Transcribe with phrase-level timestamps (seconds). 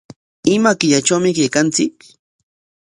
[0.55, 1.93] ¿Ima killatrawmi kaykanchik?